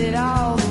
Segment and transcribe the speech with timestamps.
[0.00, 0.69] it all.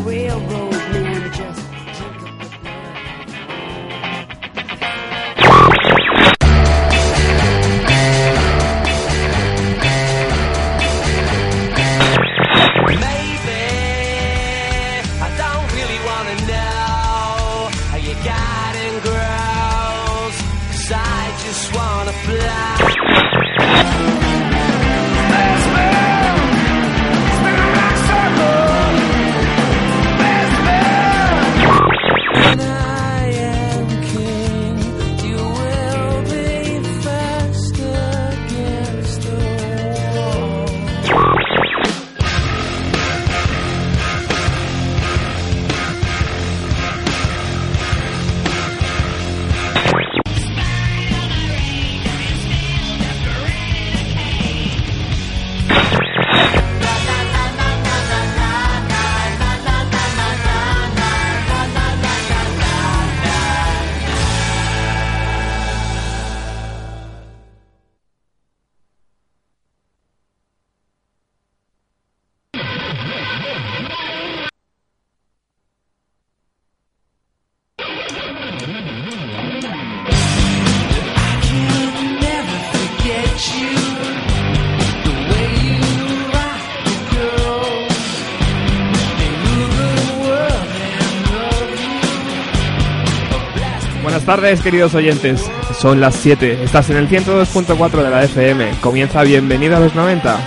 [94.35, 95.49] Tardes, queridos oyentes.
[95.73, 96.63] Son las 7.
[96.63, 98.73] Estás en el 102.4 de la FM.
[98.79, 100.37] Comienza Bienvenido a los 90.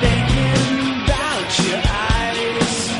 [0.00, 2.90] thinking about your eyes.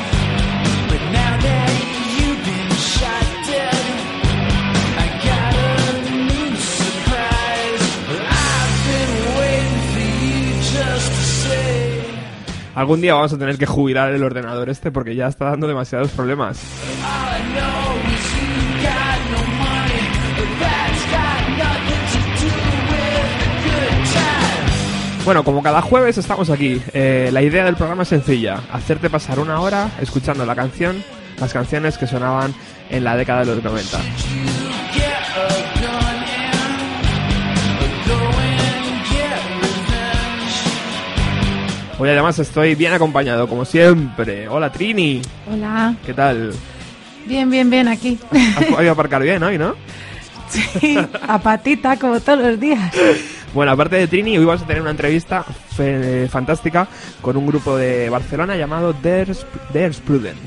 [0.89, 1.69] But now that
[2.17, 3.77] you've been shot dead,
[4.97, 7.85] I got a new surprise.
[8.31, 12.01] I've been waiting for you just to say.
[12.73, 16.09] Algún día vamos a tener que jubilar el ordenador este porque ya está dando demasiados
[16.09, 16.59] problemas.
[25.25, 26.81] Bueno, como cada jueves estamos aquí.
[26.93, 28.59] Eh, la idea del programa es sencilla.
[28.71, 31.01] Hacerte pasar una hora escuchando la canción,
[31.39, 32.53] las canciones que sonaban
[32.89, 33.97] en la década de los 90.
[33.99, 35.47] Get a
[35.79, 40.53] gun and go and get revenge.
[41.99, 44.49] Hoy además estoy bien acompañado, como siempre.
[44.49, 46.53] Hola Trini, Hola, ¿qué tal?
[47.25, 48.19] bien, bien, bien aquí.
[48.57, 49.75] Has podido aparcar bien hoy, ¿no?
[50.79, 52.93] Sí, a patita como todos los días.
[53.53, 56.87] Bueno, aparte de Trini, hoy vamos a tener una entrevista fe- fantástica
[57.21, 60.41] con un grupo de Barcelona llamado There's, There's Prudence.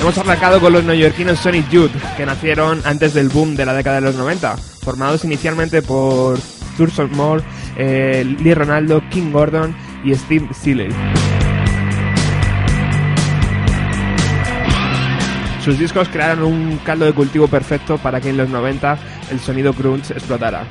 [0.00, 3.96] Hemos arrancado con los neoyorquinos Sonic Youth, que nacieron antes del boom de la década
[3.96, 6.38] de los 90, formados inicialmente por
[6.76, 7.42] Thurston Moore,
[7.76, 9.74] eh, Lee Ronaldo, King Gordon
[10.04, 10.88] y Steve Seeley.
[15.66, 18.98] Sus discos crearon un caldo de cultivo perfecto para que en los 90
[19.32, 20.62] el sonido grunge explotara.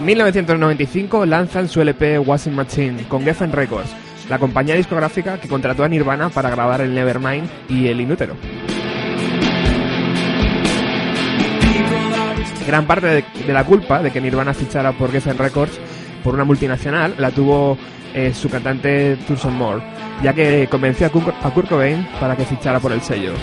[0.00, 3.90] En 1995 lanzan su LP Washing Machine con Geffen Records,
[4.30, 8.34] la compañía discográfica que contrató a Nirvana para grabar el Nevermind y el Inútero.
[12.66, 15.78] Gran parte de, la culpa de que Nirvana fichara por Geffen Records
[16.24, 17.76] por una multinacional la tuvo
[18.14, 19.82] eh, su cantante Thurston Moore,
[20.22, 23.34] ya que convenció a Kurt, a Kurt Cobain para que fichara por el sello.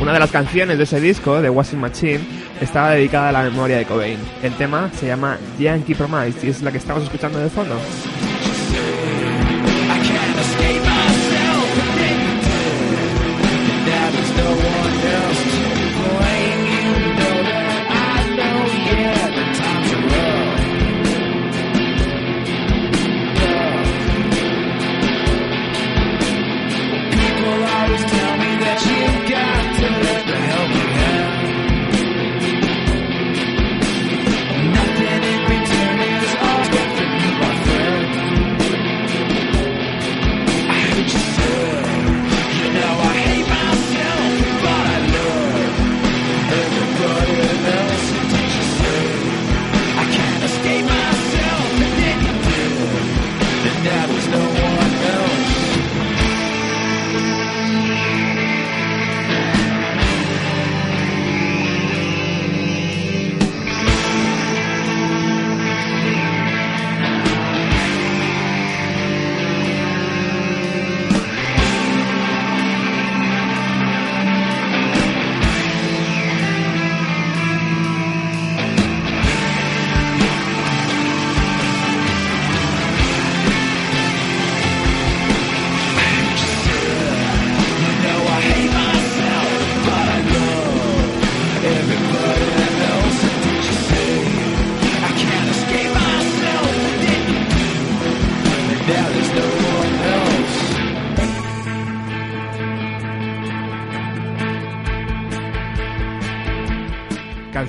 [0.00, 2.20] Una de las canciones de ese disco, de Washing Machine,
[2.60, 4.18] estaba dedicada a la memoria de Cobain.
[4.42, 7.76] El tema se llama Yankee Promise y es la que estamos escuchando de fondo.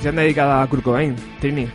[0.01, 1.68] Canción dedicada a Kurt Cobain, Trini,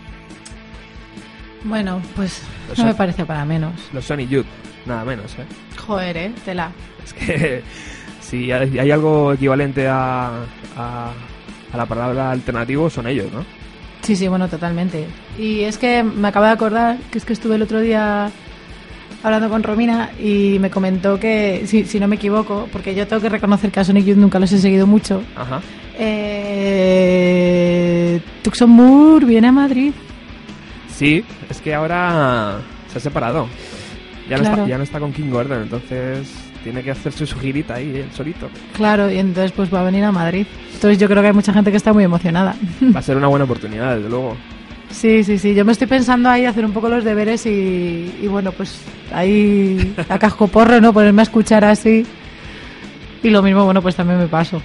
[1.62, 3.72] Bueno, pues Los no me parece para menos.
[3.92, 4.46] los Sonic Youth,
[4.84, 5.44] nada menos, ¿eh?
[5.78, 6.72] Joder, eh, tela.
[7.04, 7.62] Es que
[8.20, 10.40] si hay hay algo equivalente a,
[10.76, 11.12] a,
[11.72, 13.44] a la palabra alternativo, son ellos, ¿no?
[14.02, 15.06] Sí, sí, bueno, totalmente.
[15.38, 18.32] Y es que me acabo de acordar que es que estuve el otro día
[19.26, 23.20] hablando con Romina y me comentó que, si, si no me equivoco, porque yo tengo
[23.20, 25.60] que reconocer que a Sonic Youth nunca los he seguido mucho, Ajá.
[26.58, 29.92] eh, Tucson Moore viene a Madrid.
[30.94, 32.58] Sí, es que ahora
[32.92, 33.48] se ha separado.
[34.30, 36.28] Ya no, está, ya no está con King Gordon, entonces
[36.62, 38.48] tiene que hacerse su girita ahí, él solito.
[38.74, 40.46] Claro, y entonces pues va a venir a Madrid.
[40.74, 42.54] Entonces yo creo que hay mucha gente que está muy emocionada.
[42.94, 44.36] Va a ser una buena oportunidad, desde luego.
[44.90, 45.54] Sí, sí, sí.
[45.54, 48.80] Yo me estoy pensando ahí hacer un poco los deberes y, y bueno, pues
[49.12, 50.92] ahí a casco porro, ¿no?
[50.92, 52.06] Ponerme a escuchar así.
[53.22, 54.62] Y lo mismo, bueno, pues también me paso.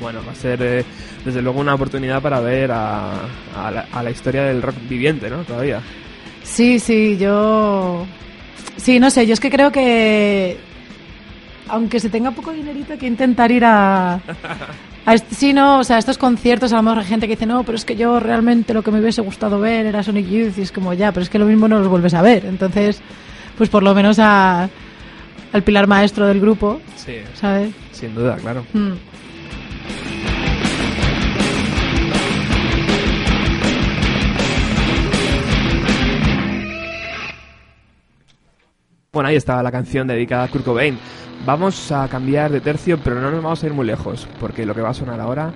[0.00, 0.84] Bueno, va a ser eh,
[1.24, 3.12] desde luego una oportunidad para ver a,
[3.56, 5.44] a la, a la historia del rock viviente, ¿no?
[5.44, 5.80] Todavía.
[6.42, 8.06] Sí, sí, yo...
[8.76, 10.56] Sí, no sé, yo es que creo que...
[11.68, 14.20] Aunque se tenga poco dinerito, hay que intentar ir a...
[15.06, 17.46] a est- sí, no, o sea, estos conciertos, a lo mejor hay gente que dice,
[17.46, 20.58] no, pero es que yo realmente lo que me hubiese gustado ver era Sonic Youth,
[20.58, 22.44] y es como, ya, pero es que lo mismo no los vuelves a ver.
[22.46, 23.00] Entonces,
[23.56, 24.68] pues por lo menos a,
[25.52, 27.72] al pilar maestro del grupo, Sí, ¿sabes?
[27.92, 28.64] sin duda, claro.
[28.72, 28.92] Mm.
[39.12, 40.98] Bueno, ahí estaba la canción dedicada a Kurt Cobain.
[41.46, 44.74] Vamos a cambiar de tercio, pero no nos vamos a ir muy lejos, porque lo
[44.74, 45.52] que va a sonar ahora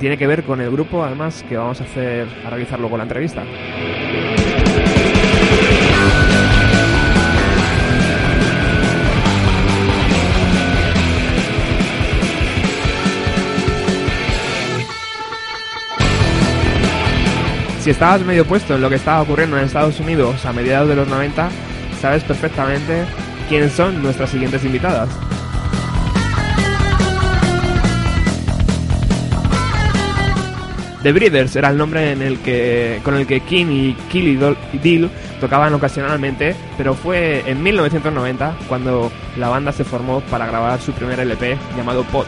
[0.00, 3.04] tiene que ver con el grupo, además, que vamos a hacer, a realizar luego la
[3.04, 3.44] entrevista.
[17.80, 20.96] Si estabas medio puesto en lo que estaba ocurriendo en Estados Unidos a mediados de
[20.96, 21.48] los 90,
[22.00, 23.04] sabes perfectamente
[23.48, 25.08] quiénes son nuestras siguientes invitadas.
[31.02, 32.14] The Breeders era el nombre
[33.04, 34.36] con el que King y Killy
[34.82, 35.08] Deal
[35.40, 41.20] tocaban ocasionalmente, pero fue en 1990 cuando la banda se formó para grabar su primer
[41.20, 42.26] LP llamado Pot.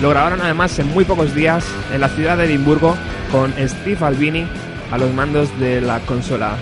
[0.00, 2.96] Lo grabaron además en muy pocos días en la ciudad de Edimburgo
[3.30, 4.46] con Steve Albini
[4.90, 6.56] a los mandos de la consola.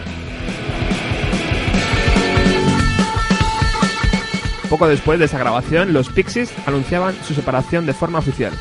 [4.69, 8.53] Poco después de esa grabación, los Pixies anunciaban su separación de forma oficial.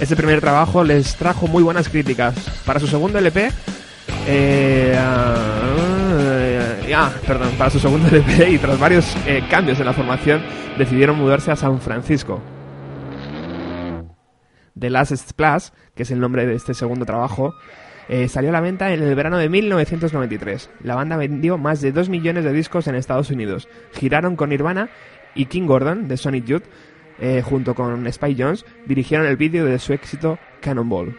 [0.00, 2.34] Ese primer trabajo les trajo muy buenas críticas.
[2.64, 3.50] Para su segundo LP,
[4.26, 5.36] eh, ah,
[6.96, 10.42] ah, perdón, para su segundo LP y tras varios eh, cambios en la formación,
[10.78, 12.40] decidieron mudarse a San Francisco.
[14.82, 17.54] The Last Splash, que es el nombre de este segundo trabajo,
[18.08, 20.70] eh, salió a la venta en el verano de 1993.
[20.82, 23.68] La banda vendió más de 2 millones de discos en Estados Unidos.
[23.92, 24.90] Giraron con Nirvana
[25.36, 26.64] y King Gordon de Sonic Youth,
[27.20, 31.16] eh, junto con Spy Jones, dirigieron el vídeo de su éxito Cannonball.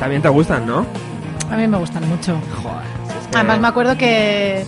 [0.00, 0.86] También te gustan, ¿no?
[1.50, 2.38] A mí me gustan mucho.
[2.62, 2.78] Joder.
[3.06, 4.64] si es que- Además me acuerdo que,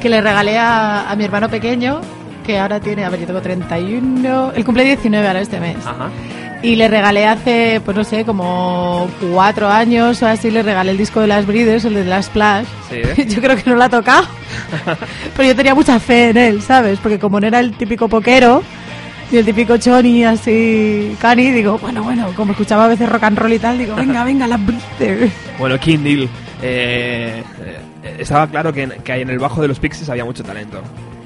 [0.00, 2.00] que le regalé a, a mi hermano pequeño,
[2.44, 5.76] que ahora tiene, a ver, yo tengo 31, él cumple 19 ahora este mes.
[5.84, 6.08] Ajá.
[6.60, 10.98] Y le regalé hace, pues no sé, como cuatro años o así, le regalé el
[10.98, 12.66] disco de las Breeders, el de las Splash.
[12.90, 13.26] Sí, ¿eh?
[13.28, 14.24] Yo creo que no lo ha tocado.
[15.36, 16.98] Pero yo tenía mucha fe en él, ¿sabes?
[17.00, 18.62] Porque como no era el típico poquero,
[19.30, 23.38] ni el típico choni así cani, digo, bueno, bueno, como escuchaba a veces rock and
[23.38, 25.32] roll y tal, digo, venga, venga, las Breeders.
[25.58, 26.28] Bueno, King Deal.
[26.62, 27.42] eh,
[28.02, 30.80] eh, estaba claro que en, que en el bajo de los Pixies había mucho talento.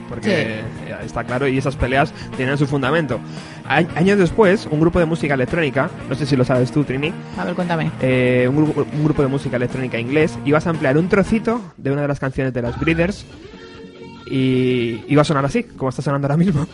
[0.08, 0.28] Porque
[0.58, 0.62] eh,
[1.06, 3.18] está claro, y esas peleas tenían su fundamento.
[3.66, 7.12] A- años después, un grupo de música electrónica, no sé si lo sabes tú, Trini,
[7.38, 7.90] A ver, cuéntame.
[8.02, 11.92] eh, un, grupo, un grupo de música electrónica inglés, ibas a ampliar un trocito de
[11.92, 13.24] una de las canciones de las Breeders
[14.26, 16.66] y iba a sonar así, como está sonando ahora mismo.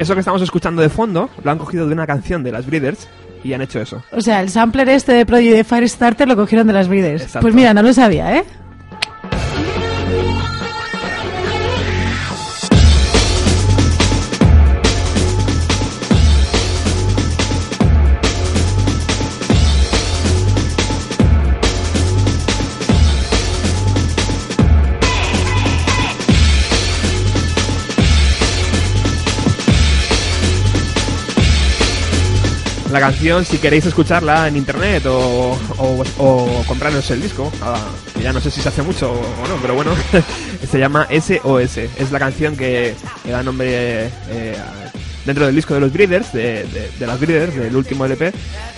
[0.00, 3.06] Eso que estamos escuchando de fondo lo han cogido de una canción de las Breeders
[3.44, 4.02] y han hecho eso.
[4.12, 7.22] O sea, el sampler este de Prodigy de Firestarter lo cogieron de las Breeders.
[7.22, 7.40] Exacto.
[7.42, 8.44] Pues mira, no lo sabía, ¿eh?
[32.92, 35.56] La canción, si queréis escucharla en internet o,
[36.66, 37.78] comprarnos el disco, ah,
[38.20, 39.92] ya no sé si se hace mucho o no, pero bueno,
[40.70, 41.76] se llama SOS.
[41.78, 42.94] Es la canción que,
[43.24, 44.56] da nombre eh,
[45.24, 46.64] dentro del disco de los Breeders, de,
[46.98, 48.32] de- las Breeders, del último LP.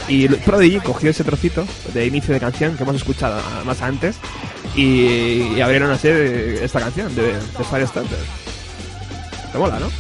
[0.08, 1.64] Y Prodigy cogió ese trocito
[1.94, 4.16] de inicio de canción que hemos escuchado más antes
[4.76, 8.18] y, y abrieron así esta canción de, de Firestarter.
[9.52, 9.90] Te mola, ¿no?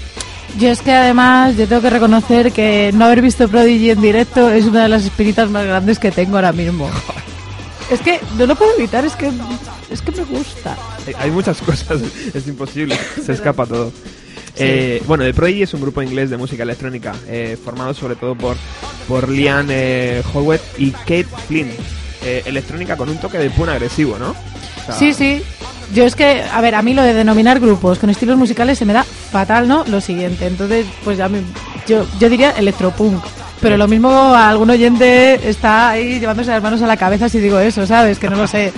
[0.58, 4.50] Yo es que además yo tengo que reconocer que no haber visto Prodigy en directo
[4.50, 6.90] es una de las espinitas más grandes que tengo ahora mismo.
[7.90, 9.30] Es que no lo puedo evitar, es que
[9.90, 10.76] es que me gusta.
[11.18, 12.00] Hay- muchas cosas,
[12.34, 13.92] es imposible, se escapa todo.
[14.56, 18.34] Eh, bueno, The Prodigy es un grupo inglés de música electrónica, eh, formado sobre todo
[18.34, 18.56] por,
[19.08, 21.70] por Liam eh, Howard y Kate Flynn.
[22.24, 24.30] Eh, electrónica con un toque de pun agresivo, ¿no?
[24.30, 25.42] O sea, Sí, sí.
[25.94, 28.84] Yo es que, a ver, a mí lo de denominar grupos con estilos musicales se
[28.86, 29.84] me da fatal, ¿no?
[29.86, 30.46] Lo siguiente.
[30.46, 31.40] Entonces, pues ya me,
[31.86, 33.22] yo, yo diría electropunk.
[33.60, 37.60] Pero lo mismo algún oyente está ahí llevándose las manos a la cabeza si digo
[37.60, 38.18] eso, ¿sabes?
[38.18, 38.72] Que no lo sé.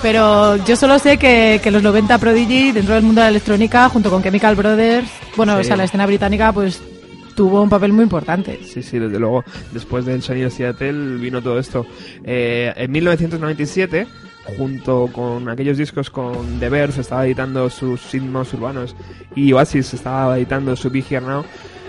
[0.00, 3.88] Pero yo solo sé que, que los 90 Prodigy dentro del mundo de la electrónica,
[3.90, 5.60] junto con Chemical Brothers, bueno, Sí.
[5.60, 6.80] o sea, la escena británica, pues
[7.34, 8.60] tuvo un papel muy importante.
[8.64, 9.44] Sí, sí, desde luego.
[9.72, 11.84] Después del sonido Seattle vino todo esto.
[12.24, 14.06] Eh, en 1997,
[14.56, 18.94] junto con aquellos discos con The Verve, estaba editando sus himnos urbanos
[19.34, 21.44] y Oasis estaba editando su Big Here Now,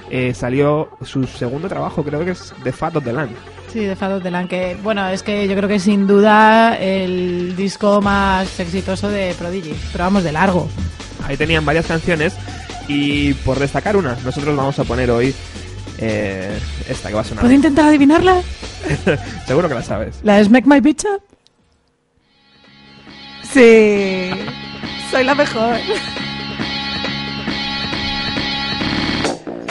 [0.09, 3.35] eh, salió su segundo trabajo, creo que es The Fat of the Land.
[3.71, 6.77] Sí, de Fat of the Land, que bueno, es que yo creo que sin duda
[6.77, 10.69] el disco más exitoso de Prodigy, pero vamos, de largo.
[11.25, 12.35] Ahí tenían varias canciones
[12.88, 15.33] y por destacar una, nosotros vamos a poner hoy
[15.97, 16.57] eh,
[16.88, 17.41] esta que va a sonar.
[17.41, 18.41] ¿Puedo intentar adivinarla?
[19.47, 20.19] Seguro que la sabes.
[20.24, 21.34] ¿La de Smack My Bitch Up?
[23.51, 24.29] Sí,
[25.11, 25.77] soy la mejor.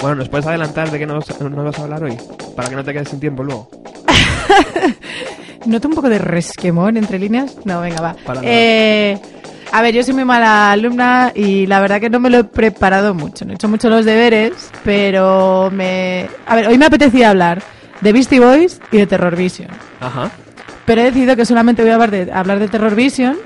[0.01, 2.17] Bueno, ¿nos puedes adelantar de qué nos, nos vas a hablar hoy?
[2.55, 3.71] Para que no te quedes sin tiempo luego.
[5.67, 7.57] ¿Noto un poco de resquemón entre líneas?
[7.65, 8.17] No, venga, va.
[8.25, 8.41] Para.
[8.45, 9.19] Eh,
[9.73, 12.45] a ver, yo soy muy mala alumna y la verdad que no me lo he
[12.45, 13.45] preparado mucho.
[13.45, 16.29] No he hecho mucho los deberes, pero me...
[16.47, 17.63] A ver, hoy me apetecía hablar
[18.01, 19.69] de Beastie Boys y de Terror Vision.
[20.01, 20.31] Ajá.
[20.85, 23.37] Pero he decidido que solamente voy a hablar de, hablar de Terror Vision.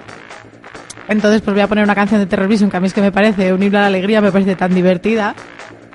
[1.08, 3.00] Entonces, pues voy a poner una canción de Terror Vision que a mí es que
[3.00, 5.34] me parece un himno a la alegría, me parece tan divertida,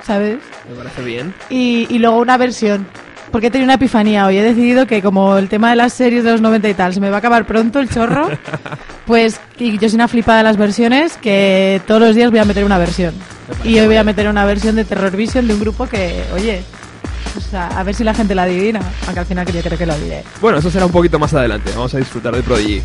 [0.03, 0.39] ¿sabes?
[0.69, 1.33] Me parece bien.
[1.49, 2.87] Y, y luego una versión.
[3.31, 4.37] Porque he tenido una epifanía hoy.
[4.37, 6.99] He decidido que como el tema de las series de los 90 y tal se
[6.99, 8.29] me va a acabar pronto el chorro,
[9.07, 12.45] pues y yo soy una flipada de las versiones que todos los días voy a
[12.45, 13.13] meter una versión.
[13.63, 16.63] Y hoy voy a meter una versión de Terror Vision de un grupo que, oye,
[17.35, 18.81] o sea, a ver si la gente la adivina.
[19.05, 20.23] Aunque al final yo creo que lo diré.
[20.39, 21.71] Bueno, eso será un poquito más adelante.
[21.75, 22.81] Vamos a disfrutar de Prodigy.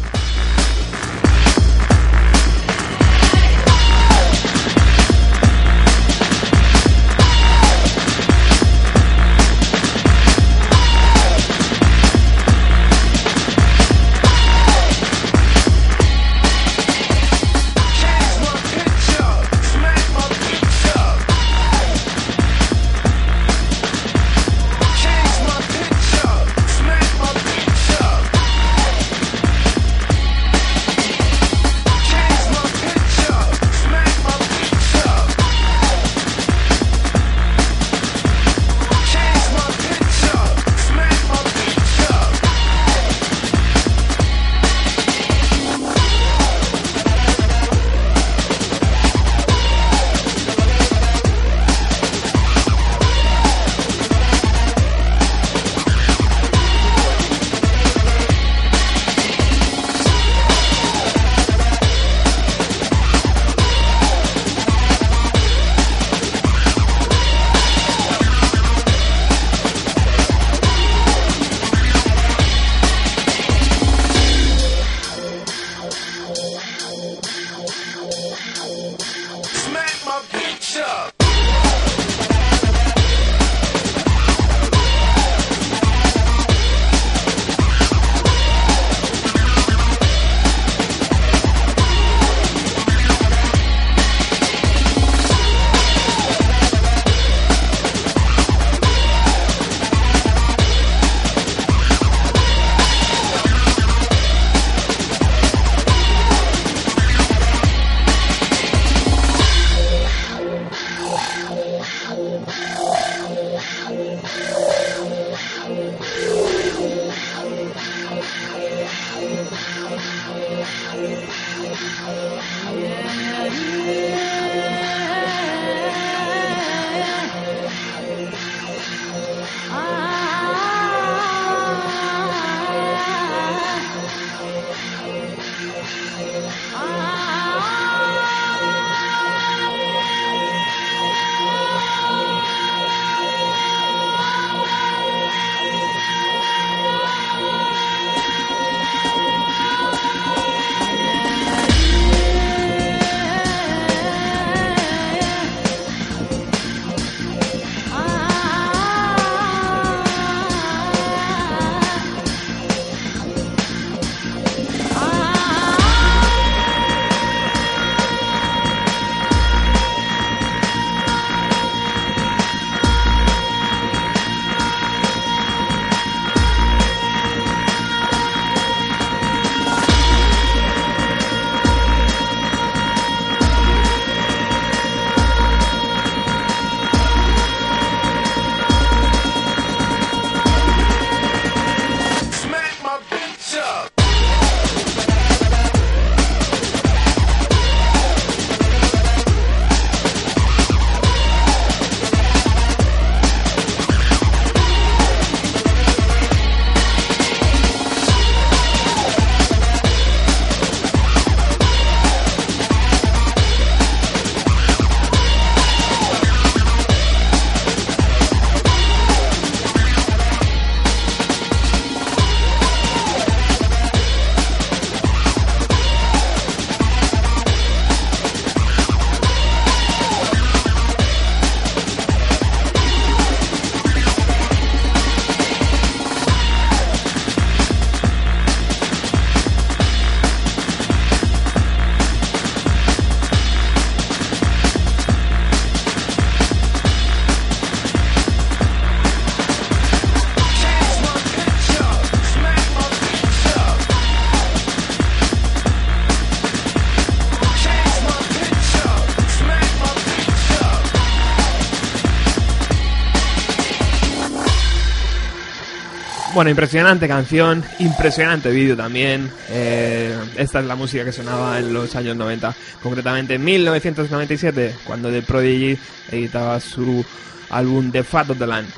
[266.38, 269.28] Bueno, impresionante canción, impresionante vídeo también.
[269.50, 275.10] Eh, esta es la música que sonaba en los años 90, concretamente en 1997, cuando
[275.10, 275.76] The Prodigy
[276.12, 277.04] editaba su
[277.50, 278.68] álbum The Fat of the Land.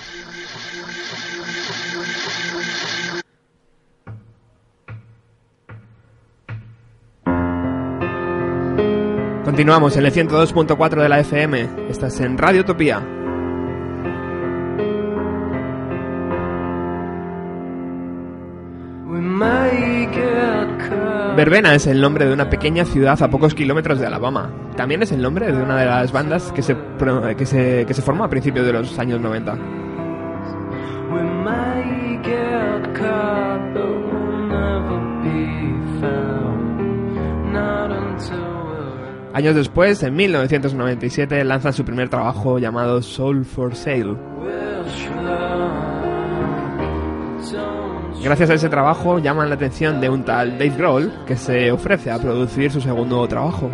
[9.45, 11.69] Continuamos en el 102.4 de la FM.
[11.91, 13.20] Estás en Radio Utopía.
[21.41, 24.53] Verbena es el nombre de una pequeña ciudad a pocos kilómetros de Alabama.
[24.77, 26.77] También es el nombre de una de las bandas que se,
[27.39, 29.55] que se, que se formó a principios de los años 90.
[29.55, 35.73] We may get caught, but we'll never be
[36.03, 37.55] found.
[37.55, 44.15] Not until we're Años después, en 1997, lanzan su primer trabajo llamado Soul for Sale.
[48.23, 52.11] Gracias a ese trabajo llaman la atención de un tal Dave Grohl que se ofrece
[52.11, 53.71] a producir su segundo trabajo.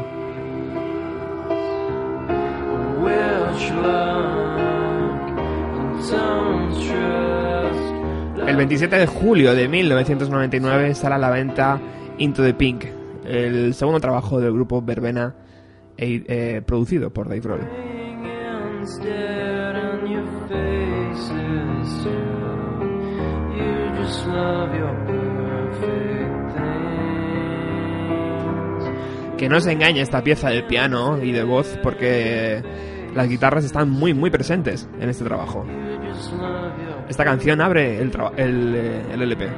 [8.47, 11.81] El 27 de julio de 1999 sale a la venta
[12.19, 12.85] Into the Pink,
[13.25, 15.35] el segundo trabajo del grupo Verbena
[15.97, 17.61] e- eh, producido por Dave Grohl.
[29.37, 32.63] Que no se engañe esta pieza de piano y de voz porque
[33.15, 35.65] las guitarras están muy muy presentes en este trabajo.
[37.09, 39.49] Esta canción abre el, eh, LP.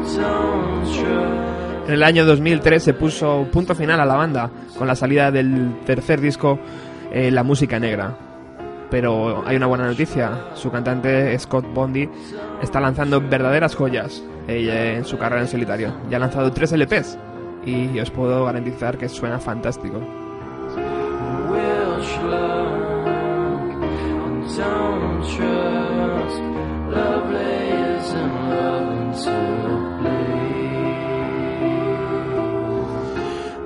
[0.00, 0.50] trust.
[1.86, 5.80] En el año 2003 se puso punto final a la banda con la salida del
[5.84, 6.58] tercer disco
[7.12, 8.29] eh, La Música Negra.
[8.90, 12.08] Pero hay una buena noticia, su cantante Scott Bondi
[12.60, 15.94] está lanzando verdaderas joyas en su carrera en solitario.
[16.10, 17.16] Ya ha lanzado tres LPs
[17.64, 20.00] y os puedo garantizar que suena fantástico.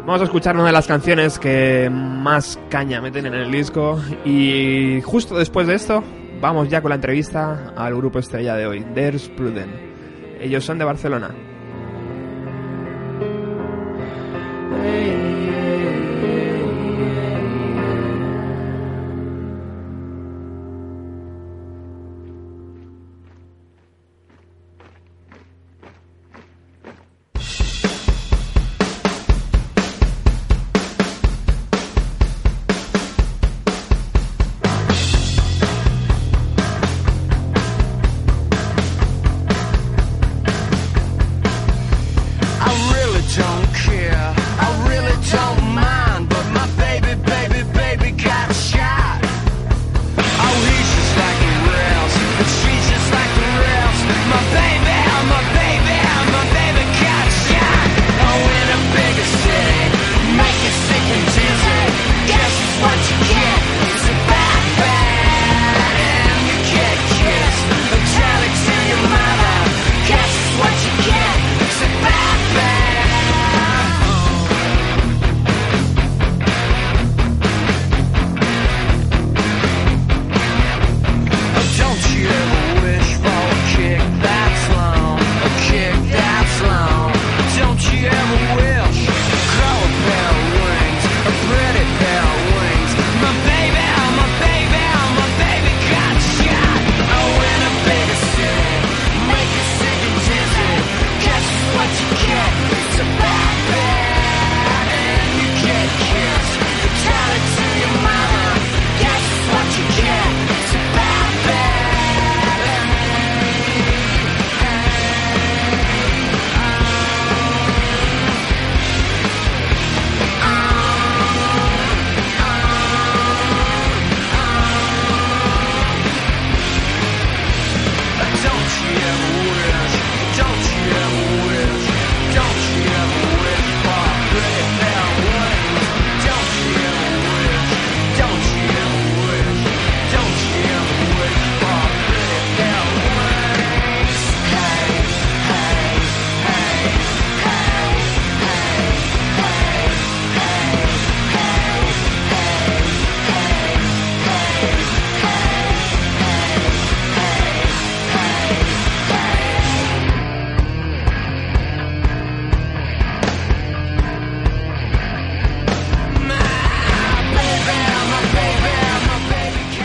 [0.07, 5.01] Vamos a escuchar una de las canciones que más caña meten en el disco y
[5.01, 6.05] justo después de esto
[6.43, 9.71] vamos ya con la entrevista al grupo estrella de hoy, There's Pruden.
[10.41, 11.35] Ellos son de Barcelona.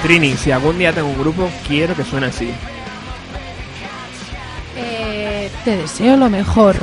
[0.10, 2.52] Trini, si algún día tengo un grupo, quiero que suene así.
[4.76, 6.76] Eh, te deseo lo mejor.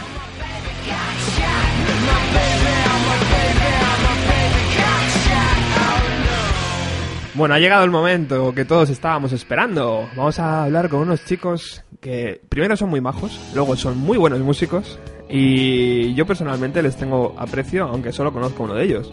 [7.34, 10.08] Bueno, ha llegado el momento que todos estábamos esperando.
[10.14, 14.38] Vamos a hablar con unos chicos que primero son muy majos, luego son muy buenos
[14.38, 19.10] músicos y yo personalmente les tengo aprecio, aunque solo conozco uno de ellos.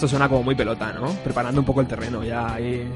[0.00, 1.08] Esto suena como muy pelota, ¿no?
[1.22, 2.90] Preparando un poco el terreno ya ahí.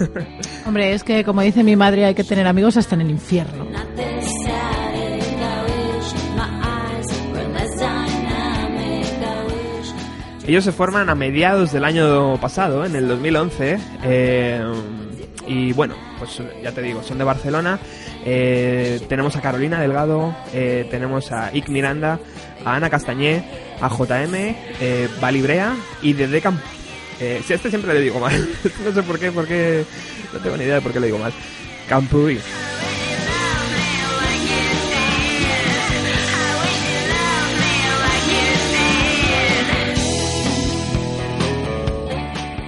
[0.66, 3.66] Hombre, es que como dice mi madre, hay que tener amigos hasta en el infierno.
[10.46, 13.78] Ellos se forman a mediados del año pasado, en el 2011.
[14.04, 14.72] eh,
[15.46, 17.78] y bueno, pues ya te digo, son de Barcelona.
[18.24, 22.18] Eh, tenemos a Carolina Delgado, eh, tenemos a Ick Miranda,
[22.64, 23.44] a Ana Castañé,
[23.80, 24.34] a JM,
[24.80, 26.58] eh, Valibrea y de Decam.
[27.20, 28.48] Eh, si este siempre le digo mal.
[28.84, 29.84] no sé por qué, porque
[30.32, 31.32] no tengo ni idea de por qué le digo mal.
[31.88, 32.40] Campuri.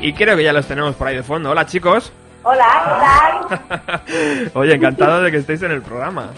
[0.03, 1.51] Y creo que ya los tenemos por ahí de fondo.
[1.51, 2.13] Hola chicos.
[2.45, 4.51] Hola, ¿qué tal?
[4.55, 6.31] Oye, encantado de que estéis en el programa.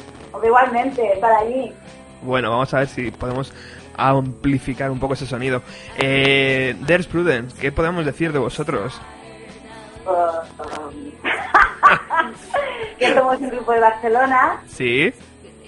[0.44, 1.72] Igualmente, estar allí.
[2.22, 3.52] Bueno, vamos a ver si podemos
[3.96, 5.62] amplificar un poco ese sonido.
[5.98, 9.00] Eh, There's Prudence, ¿qué podemos decir de vosotros?
[12.98, 15.12] Que somos un grupo de Barcelona ¿Sí?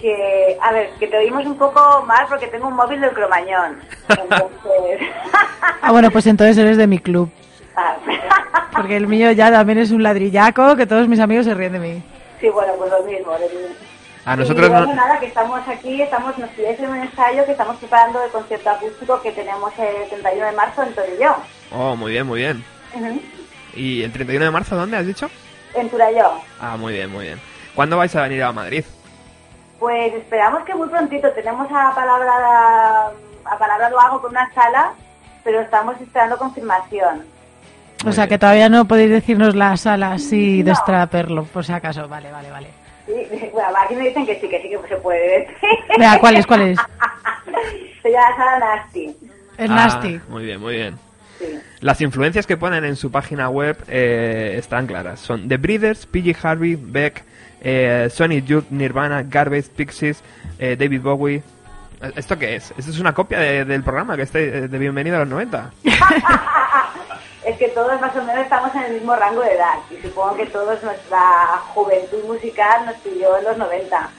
[0.01, 3.79] que, a ver, que te oímos un poco mal porque tengo un móvil del cromañón.
[4.09, 5.01] Entonces,
[5.81, 7.29] Ah, bueno, pues entonces eres de mi club.
[7.79, 11.73] Ah, Porque el mío ya también es un ladrillaco que todos mis amigos se ríen
[11.73, 12.03] de mí.
[12.39, 13.31] sí, bueno, pues lo mismo.
[13.31, 13.75] lo mismo.
[14.25, 14.95] A nosotros y bueno, no...
[14.95, 18.69] nada, que estamos aquí, estamos, nos pidáis en un ensayo que estamos preparando el concierto
[18.69, 21.35] acústico que tenemos el 31 de marzo en Torellón.
[21.71, 22.63] Oh, muy bien, muy bien.
[23.73, 25.29] ¿Y el 31 de marzo dónde has dicho?
[25.73, 26.39] En Turallón.
[26.59, 27.39] Ah, muy bien, muy bien.
[27.73, 28.83] ¿Cuándo vais a venir a Madrid?
[29.79, 33.11] Pues esperamos que muy prontito tenemos a palabra
[33.45, 34.93] a palabra lo hago con una sala,
[35.43, 37.25] pero estamos esperando confirmación.
[38.05, 42.07] O sea, que todavía no podéis decirnos la sala así de extraperlo, por si acaso.
[42.07, 42.67] Vale, vale, vale.
[43.05, 43.13] Sí,
[43.53, 45.55] bueno, aquí me dicen que sí, que sí que se puede decir.
[45.97, 46.79] Vea, ¿cuál es, cuál es?
[48.01, 49.15] Se llama Sala Nasty.
[49.57, 50.21] El Ah, Nasty.
[50.29, 50.95] Muy bien, muy bien.
[51.37, 51.45] Sí.
[51.81, 55.19] Las influencias que ponen en su página web eh, están claras.
[55.19, 57.23] Son The Breeders, PG Harvey, Beck,
[57.61, 60.23] eh, Sonic Youth, Nirvana, Garbage, Pixies,
[60.59, 61.43] eh, David Bowie.
[62.15, 62.71] ¿Esto qué es?
[62.77, 65.71] ¿Esto es una copia de- del programa que esté de Bienvenido a los 90?
[67.45, 70.35] Es que todos más o menos estamos en el mismo rango de edad y supongo
[70.35, 71.19] que todos nuestra
[71.73, 74.09] juventud musical nos pilló en los 90.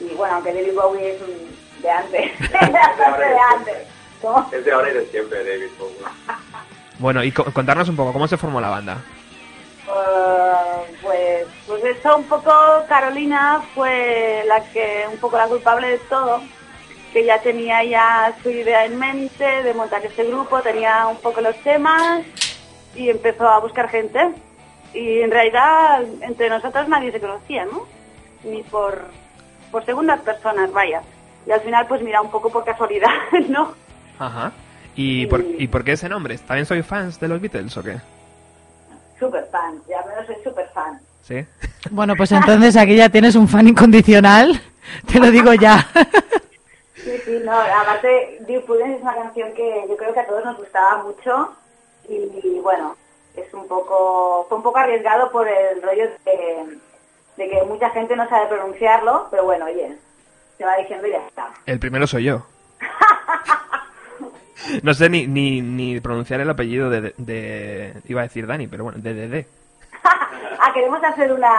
[0.00, 2.30] Y bueno, aunque David Bowie es un- de antes,
[2.72, 3.76] bastante de antes.
[4.22, 4.48] ¿Cómo?
[4.52, 5.96] Es de ahora y de siempre, David Bowie.
[6.98, 8.96] Bueno, y co- contarnos un poco, ¿cómo se formó la banda?
[9.86, 12.52] Eh, pues, pues eso un poco
[12.88, 16.40] Carolina fue la que un poco la culpable de todo
[17.12, 21.40] que ya tenía ya su idea en mente de montar este grupo tenía un poco
[21.40, 22.22] los temas
[22.94, 24.30] y empezó a buscar gente
[24.94, 27.86] y en realidad entre nosotros nadie se conocía no
[28.44, 29.04] ni por
[29.70, 31.02] por segundas personas vaya
[31.46, 33.08] y al final pues mira un poco por casualidad
[33.48, 33.74] no
[34.18, 34.52] Ajá.
[34.96, 36.36] ¿Y por, ¿Y por qué ese nombre?
[36.36, 37.96] ¿También soy fans de los Beatles o qué?
[39.18, 41.44] super fan ya menos soy super fan Sí.
[41.90, 44.60] Bueno, pues entonces aquí ya tienes un fan incondicional.
[45.06, 45.86] Te lo digo ya.
[47.04, 50.44] Sí, sí, no, aparte Dear Prudence es una canción que yo creo que a todos
[50.44, 51.54] nos gustaba mucho
[52.08, 52.96] y, y, bueno,
[53.36, 56.78] es un poco, fue un poco arriesgado por el rollo de,
[57.36, 59.96] de que mucha gente no sabe pronunciarlo, pero bueno, oye,
[60.58, 61.48] se va diciendo y ya está.
[61.66, 62.42] El primero soy yo.
[64.82, 68.84] No sé ni, ni, ni pronunciar el apellido de, de- Iba a decir Dani, pero
[68.84, 69.46] bueno, de DD.
[70.04, 71.50] ah, queremos hacer una,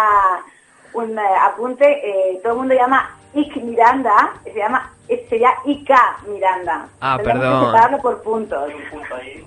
[0.93, 4.89] un eh, apunte, eh, todo el mundo llama Ick Miranda, se llama,
[5.29, 6.85] sería Ika Miranda.
[6.99, 7.59] Ah, Tenemos perdón.
[7.59, 8.71] que separarlo por puntos.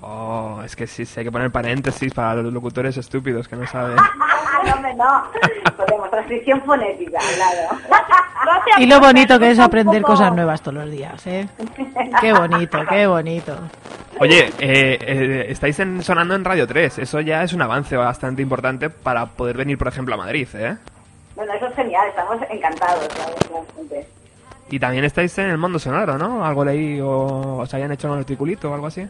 [0.01, 3.65] Oh, es que sí, sí, hay que poner paréntesis para los locutores estúpidos que no
[3.67, 3.97] saben.
[3.99, 5.23] Ah, no, hombre, no.
[5.77, 7.79] Podemos, transcripción fonética, claro.
[8.77, 11.47] Y lo bonito que es aprender cosas nuevas todos los días, ¿eh?
[12.21, 13.57] Qué bonito, qué bonito.
[14.19, 16.99] Oye, eh, eh, estáis en- sonando en Radio 3.
[16.99, 20.77] Eso ya es un avance bastante importante para poder venir, por ejemplo, a Madrid, ¿eh?
[21.35, 23.35] Bueno, eso es genial, estamos encantados, ¿sabes?
[23.49, 24.07] realmente.
[24.69, 26.43] Y también estáis en el mundo sonoro, ¿no?
[26.45, 29.07] Algo leí o os hayan hecho un articulito o algo así.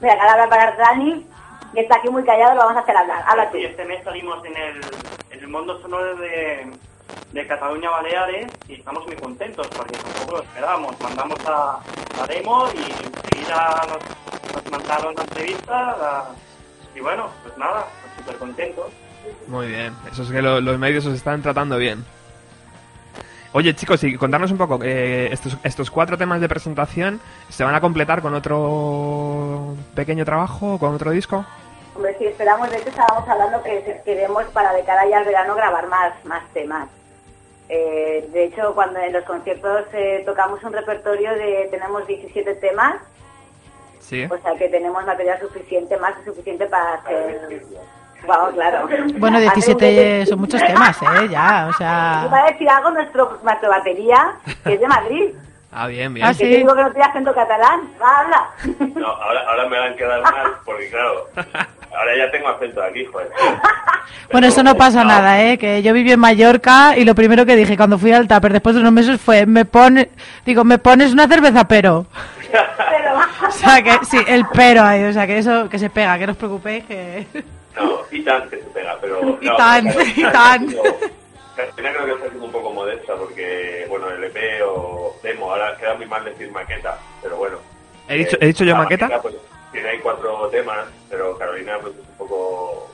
[0.00, 1.24] Mira, ahora va a parar Dani,
[1.74, 3.22] que está aquí muy callado, lo vamos a hacer hablar.
[3.26, 3.58] Habla tú.
[3.58, 4.80] Sí, este mes salimos en el,
[5.30, 6.66] en el mundo sonoro de,
[7.32, 11.00] de Cataluña Baleares y estamos muy contentos porque tampoco lo esperábamos.
[11.00, 11.78] Mandamos a
[12.18, 16.24] la demo y enseguida nos, nos mandaron la entrevista la-
[16.96, 18.86] y bueno, pues nada, pues súper contentos.
[19.48, 19.92] Muy bien.
[20.10, 22.04] Eso es que lo- los medios os están tratando bien.
[23.52, 27.74] Oye, chicos, y contarnos un poco, eh, estos, estos cuatro temas de presentación se van
[27.76, 31.44] a completar con otro pequeño trabajo, con otro disco.
[31.94, 35.54] Hombre, sí, esperamos, de hecho estábamos hablando que queremos para de cara ya al verano
[35.54, 36.88] grabar más, más temas.
[37.68, 42.96] Eh, de hecho, cuando en los conciertos eh, tocamos un repertorio de, tenemos 17 temas,
[44.00, 44.24] Sí.
[44.24, 47.62] o sea que tenemos material suficiente, más que suficiente para hacer...
[48.26, 48.88] Vamos, claro.
[49.18, 51.28] Bueno, Hacer un 17 son muchos temas, ¿eh?
[51.30, 52.28] Ya, o sea...
[52.32, 54.34] va a decir algo nuestro, nuestra batería,
[54.64, 55.30] que es de Madrid.
[55.76, 56.24] Ah, bien, bien.
[56.24, 56.44] Ah, sí.
[56.44, 57.80] digo que no tiene acento catalán.
[58.00, 58.46] Va, habla.
[58.94, 63.04] No, ahora, ahora me van a quedar mal, porque claro, ahora ya tengo acento aquí,
[63.06, 63.28] joder.
[64.30, 65.58] Bueno, eso no pasa nada, ¿eh?
[65.58, 68.74] Que yo viví en Mallorca y lo primero que dije cuando fui al Tupper después
[68.74, 70.10] de unos meses fue, me pone,
[70.44, 72.06] digo, me pones una cerveza, pero...
[72.50, 76.18] Pero, O sea, que sí, el pero ahí, o sea, que eso, que se pega,
[76.18, 77.26] que no os preocupéis, que...
[77.76, 79.38] No, y tan que se pega, pero...
[79.40, 80.68] Y no, tan, Carolina y ha tan.
[80.68, 80.82] sido-
[81.56, 85.76] Carolina creo que está siendo un poco modesta porque, bueno, el EP o demo, ahora
[85.76, 87.58] queda muy mal decir maqueta, pero bueno.
[88.08, 89.20] ¿He dicho, he dicho yo maqueta?
[89.22, 89.34] pues,
[89.72, 92.90] tiene ahí cuatro temas, pero Carolina pues es un poco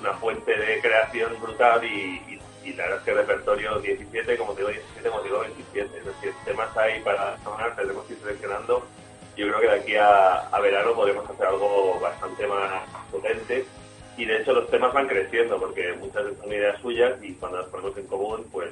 [0.00, 4.36] una fuente de creación brutal y, y, y la verdad es que el repertorio 17,
[4.38, 8.04] como te digo 17, como te digo 27, es decir, temas ahí para sonar, tendremos
[8.06, 8.86] que ir seleccionando.
[9.36, 12.70] Yo creo que de aquí a, a verano podemos hacer algo bastante más
[13.10, 13.66] potente
[14.16, 17.66] y de hecho los temas van creciendo porque muchas son ideas suyas y cuando las
[17.68, 18.70] ponemos en común pues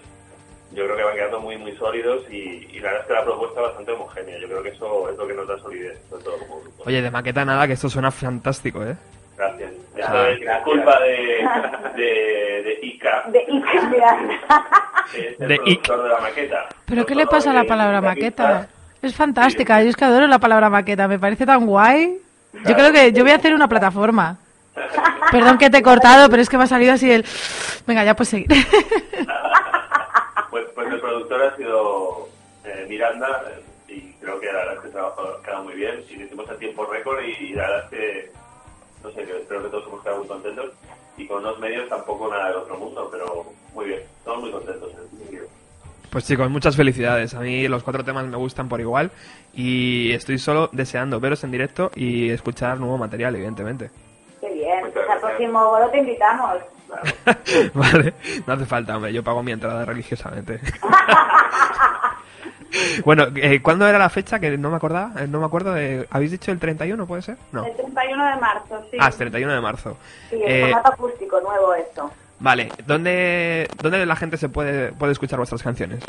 [0.72, 3.24] yo creo que van quedando muy muy sólidos y, y la verdad es que la
[3.24, 6.24] propuesta es bastante homogénea yo creo que eso es lo que nos da solidez sobre
[6.24, 8.96] todo como grupo Oye, de maqueta nada, que esto suena fantástico, ¿eh?
[9.36, 10.62] gracias Ah, eso es gracias.
[10.64, 11.46] culpa de,
[12.02, 14.34] de, de Ica de Ica Miranda.
[15.12, 17.68] que es el De productor de la maqueta ¿Pero qué le pasa a la de
[17.68, 18.68] palabra maqueta?
[19.02, 22.18] Es fantástica, yo es que adoro la palabra maqueta, me parece tan guay.
[22.64, 24.38] Yo creo que yo voy a hacer una plataforma.
[25.30, 27.24] Perdón que te he cortado, pero es que me ha salido así el...
[27.86, 28.48] Venga, ya puedes seguir.
[30.50, 32.28] Pues, pues el productor ha sido
[32.64, 35.74] eh, Miranda eh, y creo que la verdad es que el trabajo ha quedado muy
[35.74, 38.32] bien y lo hicimos a tiempo récord y, y la verdad es que
[39.02, 40.70] no sé, que espero que todos hemos quedado muy contentos.
[41.16, 44.90] Y con unos medios tampoco nada del otro mundo, pero muy bien, estamos muy contentos
[44.92, 45.46] en ese sentido.
[46.10, 47.34] Pues chicos, muchas felicidades.
[47.34, 49.10] A mí los cuatro temas me gustan por igual
[49.54, 53.90] y estoy solo deseando veros en directo y escuchar nuevo material, evidentemente.
[55.22, 56.56] Próximo bolo te invitamos.
[57.74, 58.12] vale,
[58.46, 60.60] no hace falta, hombre, yo pago mi entrada religiosamente.
[63.04, 64.38] bueno, eh, ¿cuándo era la fecha?
[64.38, 66.06] Que no me acordaba, eh, no me acuerdo de...
[66.10, 67.36] ¿Habéis dicho el 31, puede ser?
[67.52, 67.64] No.
[67.64, 68.96] El 31 de marzo, sí.
[69.00, 69.96] Ah, es 31 de marzo.
[70.30, 72.10] Sí, en Eh, formato acústico nuevo esto.
[72.40, 76.02] Vale, ¿dónde, ¿dónde la gente se puede, puede escuchar vuestras canciones?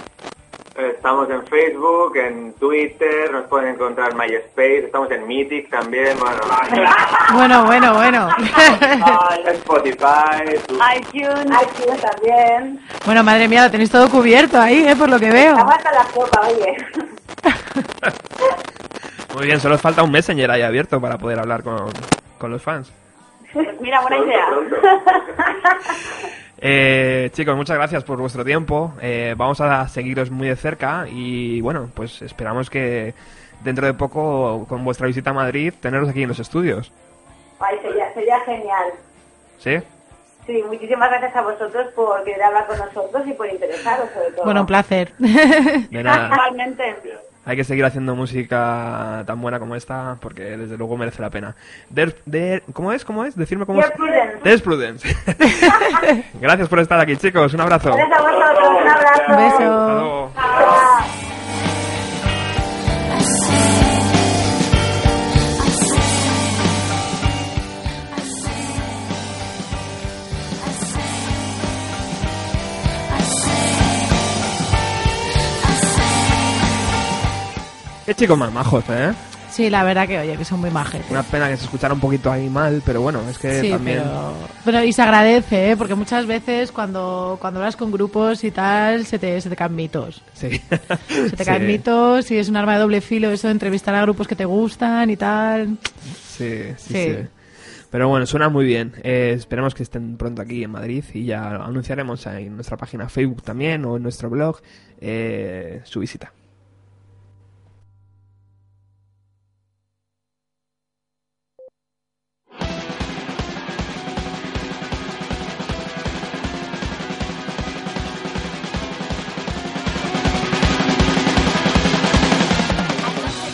[0.76, 6.38] Estamos en Facebook, en Twitter, nos pueden encontrar en MySpace, estamos en Mythic también, bueno,
[7.34, 8.28] Bueno, bueno, bueno.
[9.54, 11.46] Spotify, tu- iTunes.
[11.62, 12.80] iTunes también.
[13.06, 14.96] bueno, madre mía, lo tenéis todo cubierto ahí, ¿eh?
[14.96, 15.56] Por lo que veo.
[15.58, 16.76] Aguanta la copa, oye.
[19.36, 21.88] Muy bien, solo os falta un Messenger ahí abierto para poder hablar con,
[22.40, 22.92] con los fans.
[23.52, 24.48] Pues mira, buena idea.
[26.66, 28.94] Eh, chicos, muchas gracias por vuestro tiempo.
[29.02, 33.14] Eh, vamos a seguiros muy de cerca y bueno, pues esperamos que
[33.66, 36.90] dentro de poco, con vuestra visita a Madrid, teneros aquí en los estudios.
[37.60, 38.94] Ay, sería, sería genial.
[39.60, 39.78] ¿Sí?
[40.46, 44.46] Sí, muchísimas gracias a vosotros por querer hablar con nosotros y por interesaros sobre todo.
[44.46, 45.12] Bueno, un placer.
[45.18, 46.30] De nada.
[46.32, 46.96] Igualmente.
[47.46, 51.56] Hay que seguir haciendo música tan buena como esta porque desde luego merece la pena.
[51.90, 53.04] Der- der- ¿Cómo es?
[53.04, 53.36] ¿Cómo es?
[53.36, 54.62] Decirme cómo es.
[54.62, 55.08] Prudence.
[56.42, 57.54] Gracias por estar aquí, chicos.
[57.54, 57.94] Un abrazo.
[57.96, 59.24] Gracias a vosotros, un abrazo.
[59.28, 59.58] Un beso.
[59.58, 60.32] Hasta luego.
[78.06, 79.14] Qué chicos más majos, ¿eh?
[79.50, 81.04] Sí, la verdad que, oye, que son muy majes.
[81.12, 84.00] Una pena que se escuchara un poquito ahí mal, pero bueno, es que Sí, también...
[84.00, 84.34] pero,
[84.66, 85.78] pero y se agradece, ¿eh?
[85.78, 89.76] porque muchas veces cuando, cuando hablas con grupos y tal, se te, se te caen
[89.76, 90.24] mitos.
[90.34, 90.60] Sí.
[91.08, 94.02] Se te caen mitos y es un arma de doble filo eso de entrevistar a
[94.02, 95.78] grupos que te gustan y tal.
[96.36, 96.94] Sí, sí, Sí.
[96.94, 97.16] sí.
[97.92, 98.94] Pero bueno, suena muy bien.
[99.04, 103.44] Eh, esperemos que estén pronto aquí en Madrid y ya anunciaremos en nuestra página Facebook
[103.44, 104.58] también o en nuestro blog
[105.00, 106.34] eh, su visita.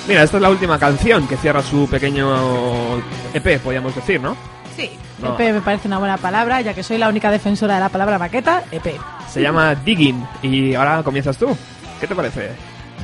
[0.09, 2.97] Mira, esta es la última canción que cierra su pequeño
[3.31, 4.35] EP, podríamos decir, ¿no?
[4.75, 4.89] Sí.
[5.19, 5.35] No.
[5.35, 8.17] EP me parece una buena palabra, ya que soy la única defensora de la palabra
[8.17, 8.99] maqueta, EP.
[9.29, 11.55] Se llama Digging y ahora comienzas tú.
[11.99, 12.53] ¿Qué te parece?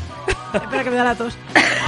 [0.53, 1.38] Espera que me da la tos.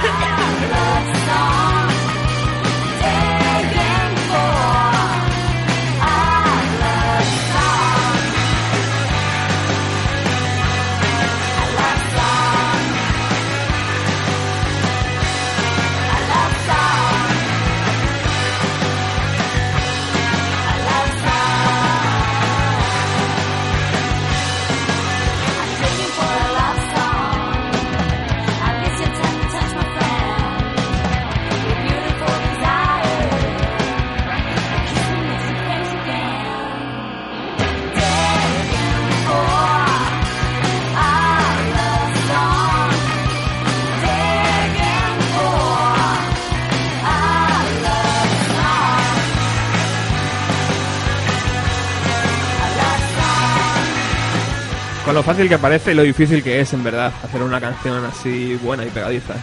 [55.18, 58.54] lo fácil que parece y lo difícil que es, en verdad, hacer una canción así
[58.62, 59.34] buena y pegadiza.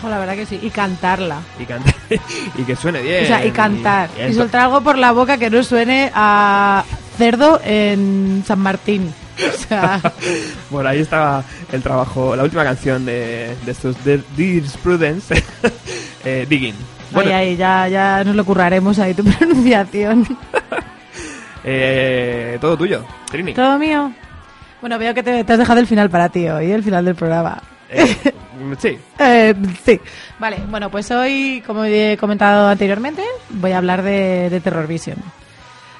[0.00, 0.60] Jo, la verdad que sí.
[0.62, 1.40] Y cantarla.
[1.58, 1.94] Y, canta-
[2.58, 3.24] y que suene bien.
[3.24, 4.10] o sea, y cantar.
[4.16, 4.40] y Y, eso.
[4.40, 6.84] soltar algo por la boca que no suene a
[7.16, 9.12] cerdo en San Martín.
[9.38, 10.00] O sea,
[10.70, 11.42] Bueno, ahí estaba
[11.72, 15.42] el trabajo, la última canción de, de estos de Dear Prudence,
[16.24, 16.74] eh, Digging.
[17.12, 20.26] Bueno, ahí, ahí, ya, ya nos lo curraremos ahí tu pronunciación.
[21.64, 23.54] eh, todo tuyo, Trini.
[23.54, 24.12] ¿Todo mío?
[24.80, 27.14] Bueno, veo que te, te has dejado el final para ti hoy, el final del
[27.14, 27.60] programa.
[27.90, 28.14] Eh,
[28.78, 29.54] sí, Eh,
[29.84, 30.00] sí.
[30.38, 35.16] Vale, bueno, pues hoy, como he comentado anteriormente, voy a hablar de, de Terror Vision.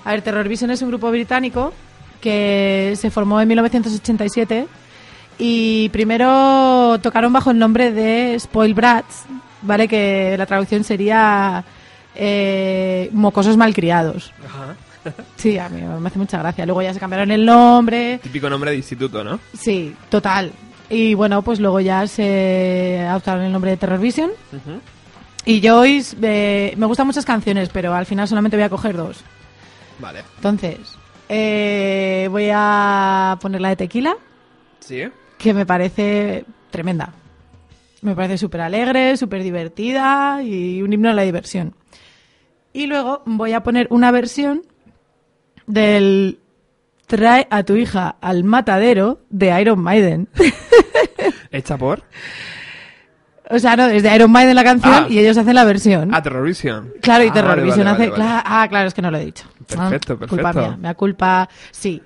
[0.05, 1.73] A ver, Terror Vision es un grupo británico
[2.21, 4.67] que se formó en 1987
[5.39, 9.25] y primero tocaron bajo el nombre de Spoil Brats,
[9.63, 9.87] ¿vale?
[9.89, 11.65] Que la traducción sería
[12.15, 14.33] eh, mocosos malcriados.
[14.45, 14.75] Ajá.
[15.37, 16.65] Sí, a mí me hace mucha gracia.
[16.67, 18.19] Luego ya se cambiaron el nombre.
[18.23, 19.39] típico nombre de instituto, ¿no?
[19.59, 20.53] Sí, total.
[20.91, 24.31] Y bueno, pues luego ya se adoptaron el nombre de Terror Vision.
[25.45, 28.97] Y yo hoy eh, me gustan muchas canciones, pero al final solamente voy a coger
[28.97, 29.23] dos.
[29.99, 30.21] Vale.
[30.37, 30.79] Entonces,
[31.29, 34.17] eh, voy a poner la de tequila,
[34.81, 35.05] ¿Sí?
[35.39, 37.13] que me parece tremenda.
[38.01, 41.75] Me parece súper alegre, súper divertida y un himno a la diversión.
[42.73, 44.63] Y luego voy a poner una versión
[45.69, 46.39] del
[47.07, 50.29] Trae a tu hija al matadero de Iron Maiden.
[51.51, 52.03] ¿Hecha por?
[53.51, 55.07] o sea, no, es de Iron Maiden la canción Ah.
[55.09, 56.15] y ellos hacen la versión.
[56.15, 56.93] Ah, Terrorvision.
[57.01, 58.11] Claro, y Ah, vale, Terrorvision vale, hace...
[58.11, 58.35] vale, vale.
[58.35, 59.47] cla- Ah, claro, es que no lo he dicho.
[59.67, 60.61] Perfecto, Ah, Culpa perfecto.
[60.69, 61.49] mía, me da culpa...
[61.71, 62.03] Sí.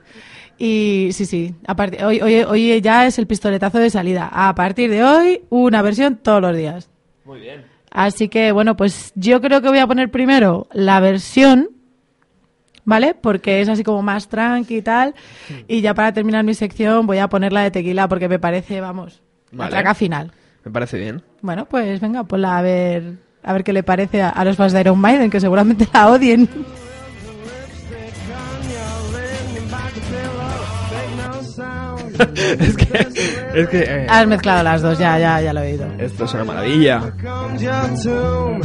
[0.58, 1.52] Y sí, sí.
[1.66, 4.28] A partir, hoy, hoy, hoy ya es el pistoletazo de salida.
[4.32, 6.88] A partir de hoy, una versión todos los días.
[7.24, 7.64] Muy bien.
[7.90, 11.70] Así que, bueno, pues yo creo que voy a poner primero la versión,
[12.84, 13.14] ¿vale?
[13.14, 15.14] Porque es así como más tranqui y tal.
[15.68, 18.80] Y ya para terminar mi sección voy a poner la de tequila porque me parece,
[18.80, 19.70] vamos, la Vale.
[19.70, 20.32] traca final.
[20.64, 21.22] Me parece bien.
[21.40, 24.72] Bueno, pues venga, ponla a ver, a ver qué le parece a, a los fans
[24.72, 26.48] de Iron Maiden, que seguramente la odien.
[32.60, 32.98] es que...
[33.54, 33.80] Es que...
[33.82, 35.86] eh, Has mezclado las dos, ya, ya, ya lo he oído.
[35.98, 37.12] esto es una maravilla.
[37.22, 38.60] comes your tomb.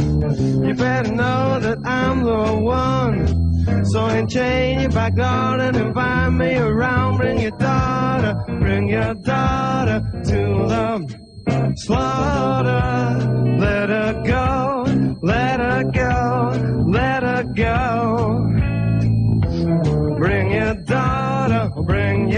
[0.66, 3.26] You better know that I'm the one.
[3.92, 7.18] So enchain your back door and invite me around.
[7.18, 13.67] Bring your daughter, bring your daughter to the slaughter.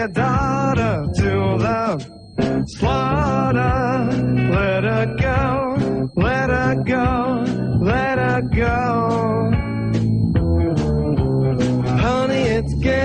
[0.01, 4.09] Your daughter to the slaughter.
[4.51, 7.45] Let her go, let her go,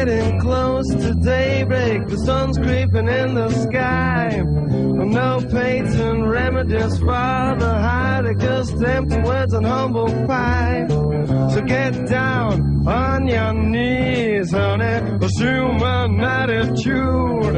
[0.05, 2.07] getting close to daybreak.
[2.07, 4.41] The sun's creeping in the sky.
[4.41, 10.85] No patent remedies for the heartache, just empty words and humble pie.
[10.87, 15.17] So get down on your knees, honey.
[15.25, 17.55] Assume an attitude.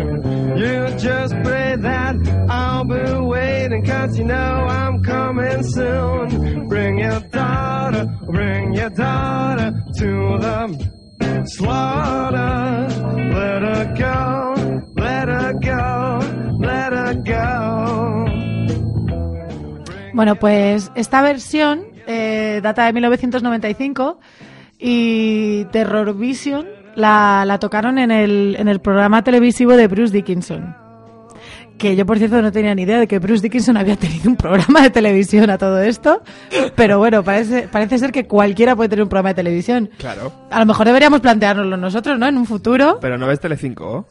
[0.57, 2.15] You just pray that
[2.49, 6.67] I'll be waiting, cause you know I'm coming soon.
[6.67, 10.96] Bring your daughter, bring your daughter to the
[20.13, 24.19] Bueno, pues esta versión eh, data de 1995
[24.79, 30.75] y Terror Vision la, la tocaron en el, en el programa televisivo de Bruce Dickinson.
[31.77, 34.35] Que yo, por cierto, no tenía ni idea de que Bruce Dickinson había tenido un
[34.35, 36.23] programa de televisión a todo esto.
[36.75, 39.89] Pero bueno, parece, parece ser que cualquiera puede tener un programa de televisión.
[39.99, 40.31] Claro.
[40.49, 42.27] A lo mejor deberíamos planteárnoslo nosotros, ¿no?
[42.27, 42.97] En un futuro.
[42.99, 44.07] Pero no ves Telecinco.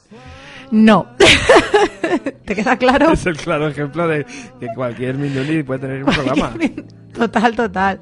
[0.71, 1.07] No.
[2.45, 3.12] ¿Te queda claro?
[3.12, 4.25] Es el claro ejemplo de
[4.61, 6.53] que cualquier Minduni puede tener un programa.
[7.12, 8.01] Total, total.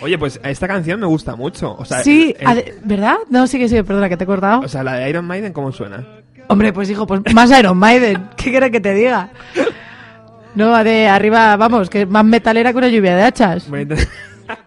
[0.00, 1.74] Oye, pues esta canción me gusta mucho.
[1.76, 3.16] O sea, sí, el- ¿verdad?
[3.28, 4.60] No, sí que sí, perdona que te he cortado.
[4.60, 6.06] o sea, la de Iron Maiden, ¿cómo suena?
[6.52, 8.28] Hombre, pues hijo, pues más Iron Maiden.
[8.36, 9.30] ¿Qué quieres que te diga?
[10.54, 13.68] No, de arriba, vamos, que más metalera que una lluvia de hachas.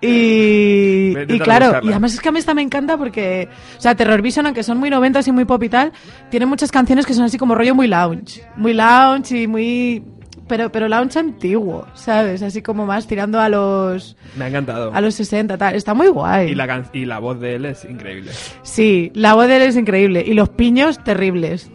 [0.02, 1.82] Y, y claro, buscarla.
[1.84, 4.64] y además es que a mí esta me encanta porque, o sea, Terror Vision, aunque
[4.64, 5.92] son muy noventas y muy pop y tal,
[6.32, 8.42] tiene muchas canciones que son así como rollo muy lounge.
[8.56, 10.04] Muy lounge y muy...
[10.48, 12.44] Pero, pero lounge antiguo, ¿sabes?
[12.44, 14.16] Así como más tirando a los...
[14.38, 14.94] Me ha encantado.
[14.94, 15.74] A los 60, tal.
[15.74, 16.52] Está muy guay.
[16.52, 18.32] Y la, can- y la voz de él es increíble.
[18.62, 20.24] Sí, la voz de él es increíble.
[20.26, 21.72] Y los piños, terribles.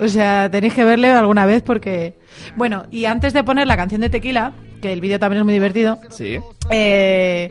[0.00, 2.16] O sea, tenéis que verle alguna vez porque...
[2.56, 5.54] Bueno, y antes de poner la canción de Tequila, que el vídeo también es muy
[5.54, 6.38] divertido, Sí.
[6.70, 7.50] eh,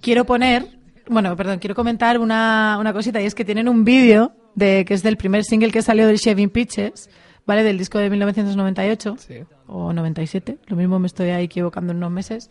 [0.00, 0.66] quiero poner...
[1.08, 4.94] Bueno, perdón, quiero comentar una, una cosita y es que tienen un vídeo de que
[4.94, 7.10] es del primer single que salió del Shaving Pitches,
[7.46, 7.62] ¿vale?
[7.62, 9.34] Del disco de 1998 Sí.
[9.66, 12.50] o 97, lo mismo me estoy ahí equivocando en unos meses.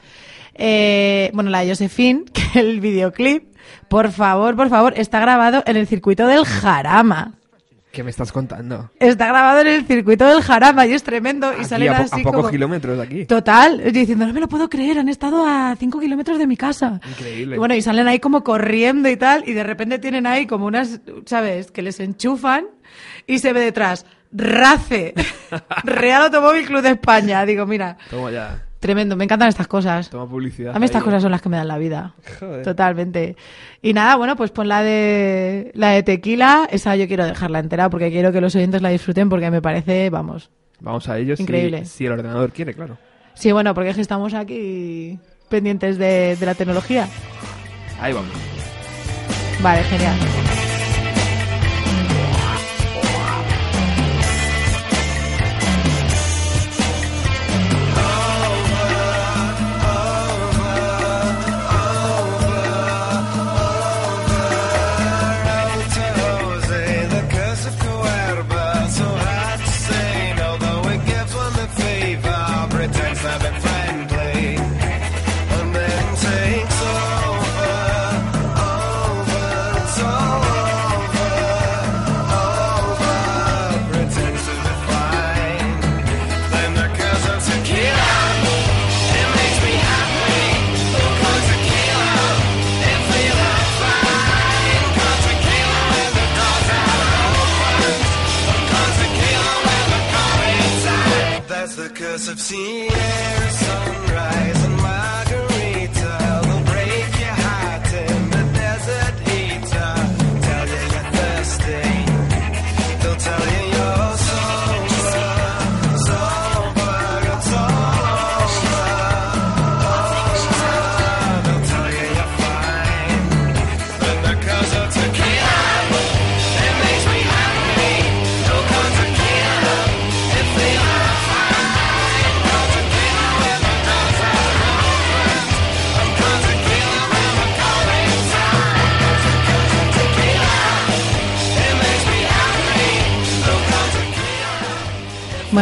[0.56, 3.56] Eh, bueno, la de Josephine, que el videoclip,
[3.88, 7.36] por favor, por favor, está grabado en el circuito del Jarama.
[7.92, 8.90] ¿Qué me estás contando?
[9.02, 11.52] Está grabado en el circuito del Jarama y es tremendo.
[11.52, 12.50] Y Aquí, salen a, po- a así pocos como...
[12.50, 13.26] kilómetros de aquí.
[13.26, 16.56] Total, y diciendo, no me lo puedo creer, han estado a 5 kilómetros de mi
[16.56, 17.02] casa.
[17.10, 17.58] Increíble.
[17.58, 20.68] Y bueno, y salen ahí como corriendo y tal, y de repente tienen ahí como
[20.68, 21.70] unas, ¿sabes?
[21.70, 22.64] Que les enchufan
[23.28, 25.14] y se ve detrás, RACE,
[25.84, 27.46] Real Automóvil Club de España.
[27.46, 28.64] Digo, mira, Toma ya.
[28.80, 30.10] tremendo, me encantan estas cosas.
[30.10, 30.76] Toma publicidad.
[30.76, 31.06] A mí estas ahí.
[31.06, 32.14] cosas son las que me dan la vida.
[32.40, 32.64] Joder.
[32.64, 33.36] Totalmente.
[33.82, 37.90] Y nada, bueno, pues pon la de la de tequila, esa yo quiero dejarla entera
[37.90, 40.50] porque quiero que los oyentes la disfruten porque me parece, vamos.
[40.80, 41.86] Vamos a ello si- Increíble.
[41.86, 42.98] Si, el ordenador quiere, claro.
[43.34, 45.20] Sí, bueno, porque es que estamos aquí
[45.50, 47.08] pendientes de, de la tecnología.
[48.00, 48.32] Ahí vamos.
[49.62, 50.16] Vale, genial.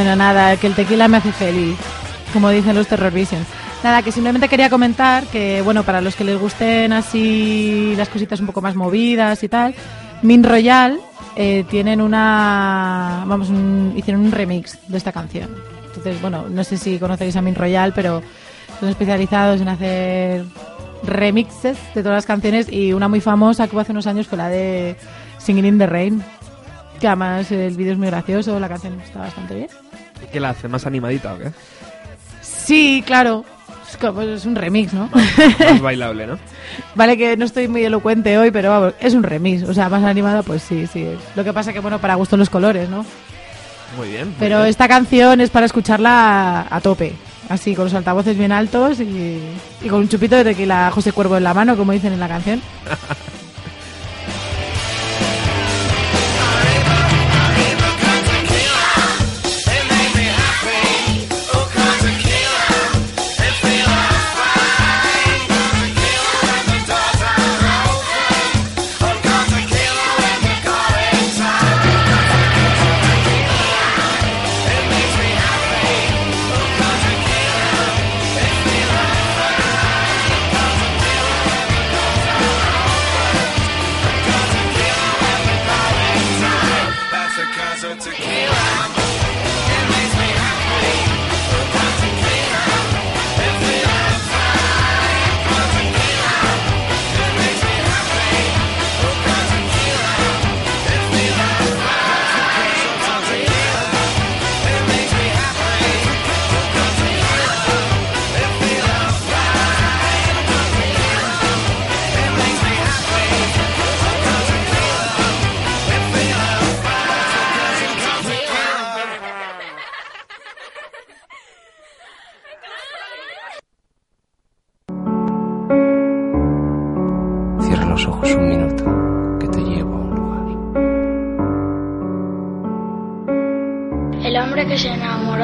[0.09, 1.77] Bueno, nada, que el tequila me hace feliz,
[2.33, 3.45] como dicen los Terror Visions.
[3.83, 8.39] Nada, que simplemente quería comentar que, bueno, para los que les gusten así las cositas
[8.39, 9.75] un poco más movidas y tal,
[10.23, 10.99] Min Royal
[11.35, 13.23] eh, tienen una.
[13.27, 15.47] Vamos, un- hicieron un remix de esta canción.
[15.89, 18.23] Entonces, bueno, no sé si conocéis a Min Royal, pero
[18.79, 20.43] son especializados en hacer
[21.03, 24.39] remixes de todas las canciones y una muy famosa que hubo hace unos años fue
[24.39, 24.95] la de
[25.37, 26.23] Singing in the Rain.
[26.99, 29.67] Que además el vídeo es muy gracioso, la canción está bastante bien.
[30.23, 30.67] ¿Y ¿Qué la hace?
[30.67, 31.51] ¿Más animadita o qué?
[32.41, 33.45] Sí, claro.
[33.89, 35.09] Es, como- es un remix, ¿no?
[35.59, 36.37] Más bailable, ¿no?
[36.93, 39.63] vale que no estoy muy elocuente hoy, pero vamos, es un remix.
[39.63, 41.07] O sea, más animada, pues sí, sí.
[41.35, 43.03] Lo que pasa que, bueno, para gusto los colores, ¿no?
[43.97, 44.27] Muy bien.
[44.27, 44.69] muy Pero bien.
[44.69, 47.13] esta canción es para escucharla a, a tope.
[47.49, 49.39] Así, con los altavoces bien altos y,
[49.81, 52.27] y con un chupito de tequila José Cuervo en la mano, como dicen en la
[52.27, 52.61] canción.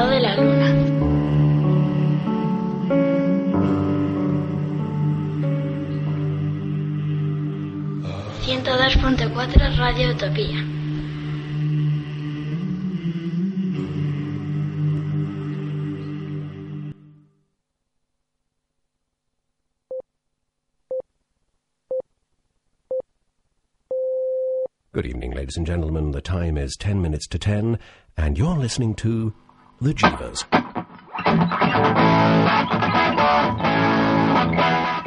[0.08, 0.86] de la luna.
[9.78, 10.64] Radio Utopía.
[24.92, 26.10] Good evening, ladies and gentlemen.
[26.12, 27.78] The time is 10 minutes to 10,
[28.16, 29.34] and you're listening to
[29.82, 30.48] The Jivas.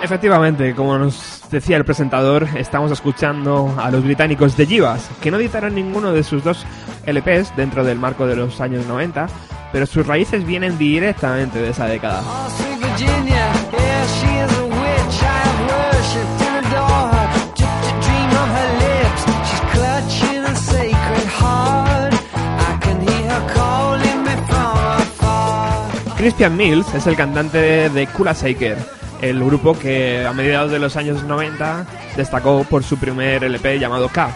[0.02, 5.38] Efectivamente, como nos decía el presentador, estamos escuchando a los británicos de Jivas, que no
[5.38, 6.66] editaron ninguno de sus dos
[7.06, 9.28] LPs dentro del marco de los años 90,
[9.72, 12.24] pero sus raíces vienen directamente de esa década.
[26.30, 28.78] Christian Mills es el cantante de Kula Shaker,
[29.20, 34.10] el grupo que a mediados de los años 90 destacó por su primer LP llamado
[34.10, 34.30] K.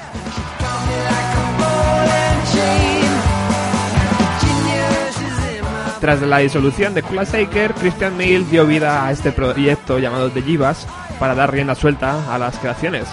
[6.02, 10.42] Tras la disolución de Kula Shaker, Christian Mills dio vida a este proyecto llamado The
[10.42, 10.88] Jivas
[11.20, 13.06] para dar rienda suelta a las creaciones.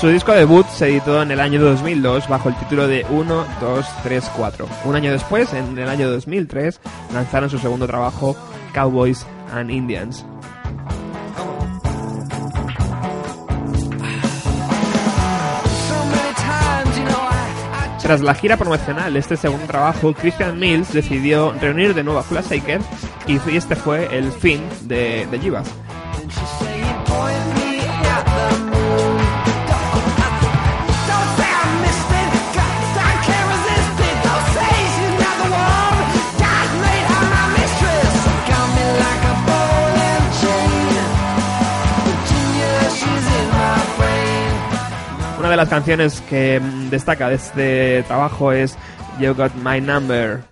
[0.00, 3.86] Su disco debut se editó en el año 2002 bajo el título de 1, 2,
[4.04, 4.68] 3, 4.
[4.84, 6.80] Un año después, en el año 2003,
[7.12, 8.36] lanzaron su segundo trabajo,
[8.72, 10.24] Cowboys and Indians.
[18.00, 22.22] Tras la gira promocional de este segundo trabajo, Christian Mills decidió reunir de nuevo a
[22.22, 22.52] Flash
[23.26, 25.38] y este fue el fin de, de.
[45.48, 48.76] Una de las canciones que mm, destaca de este trabajo es
[49.18, 50.42] You Got My Number.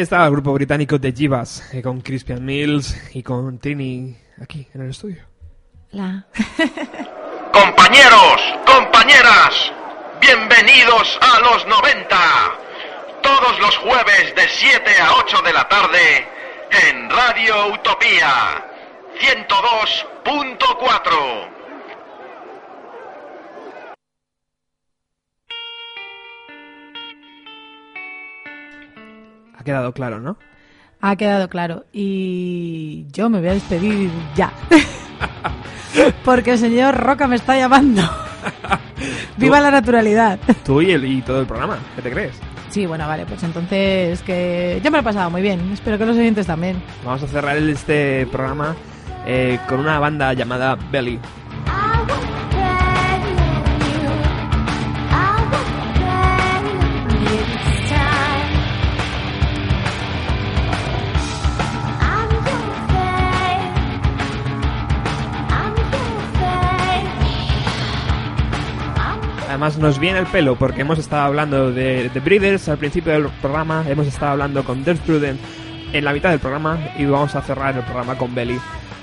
[0.00, 4.66] Ahí está el grupo británico de Givas, eh, con Christian Mills y con Trini aquí
[4.72, 5.26] en el estudio.
[5.90, 6.24] La.
[7.52, 9.70] Compañeros, compañeras,
[10.18, 12.16] bienvenidos a los 90.
[13.20, 16.26] Todos los jueves de 7 a 8 de la tarde
[16.88, 18.64] en Radio Utopía
[19.20, 21.59] 102.4.
[29.60, 30.38] Ha quedado claro, ¿no?
[31.02, 31.84] Ha quedado claro.
[31.92, 34.50] Y yo me voy a despedir ya.
[36.24, 38.02] Porque el señor Roca me está llamando.
[39.36, 40.38] Viva la naturalidad.
[40.64, 42.32] Tú y, el, y todo el programa, ¿qué te crees?
[42.70, 45.72] Sí, bueno, vale, pues entonces que yo me lo he pasado muy bien.
[45.72, 46.82] Espero que los oyentes también.
[47.04, 48.74] Vamos a cerrar este programa
[49.26, 51.18] eh, con una banda llamada Belly.
[69.60, 73.28] Además nos viene el pelo porque hemos estado hablando de The Breeders al principio del
[73.42, 75.38] programa, hemos estado hablando con Dirk Prudent
[75.92, 78.58] en la mitad del programa y vamos a cerrar el programa con Belly.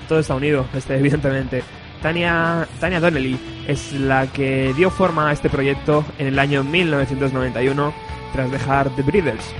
[0.10, 1.62] Todo está unido, este, evidentemente.
[2.02, 3.38] Tania, Tania Donnelly
[3.68, 7.94] es la que dio forma a este proyecto en el año 1991
[8.34, 9.54] tras dejar The Breeders.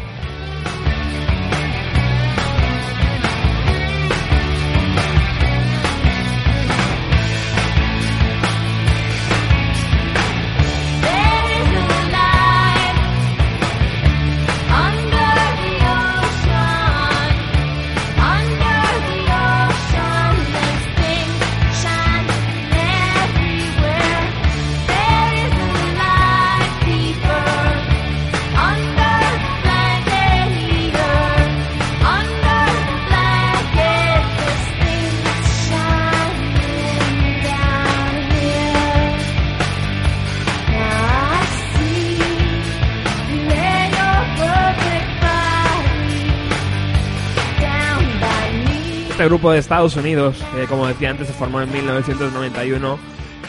[49.28, 52.98] Grupo de Estados Unidos, eh, como decía antes, se formó en 1991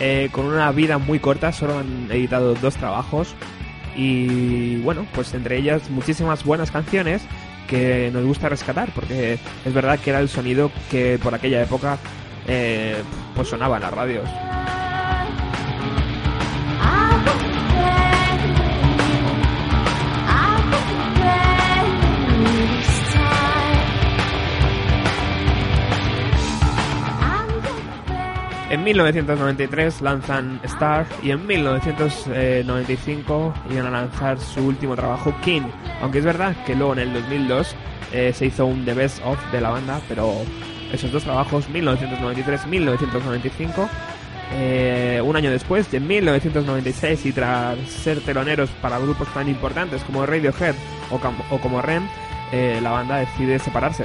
[0.01, 3.35] eh, con una vida muy corta, solo han editado dos trabajos
[3.97, 7.23] y bueno, pues entre ellas muchísimas buenas canciones
[7.69, 11.99] que nos gusta rescatar porque es verdad que era el sonido que por aquella época
[12.49, 12.97] eh,
[13.37, 14.29] pues sonaba en las radios.
[28.71, 35.63] En 1993 lanzan Star y en 1995 iban a lanzar su último trabajo, King.
[36.03, 37.75] Aunque es verdad que luego en el 2002
[38.13, 40.35] eh, se hizo un The Best of de la banda, pero
[40.93, 43.89] esos dos trabajos, 1993-1995,
[44.53, 50.27] eh, un año después, en 1996, y tras ser teloneros para grupos tan importantes como
[50.27, 50.75] Radiohead
[51.11, 51.19] o,
[51.55, 52.07] o como Rem,
[52.53, 54.05] eh, la banda decide separarse.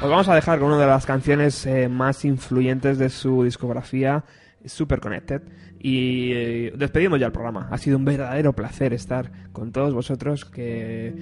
[0.00, 4.22] Os vamos a dejar con una de las canciones eh, más influyentes de su discografía,
[4.64, 5.42] Super Connected.
[5.80, 7.66] Y eh, despedimos ya el programa.
[7.72, 11.16] Ha sido un verdadero placer estar con todos vosotros que,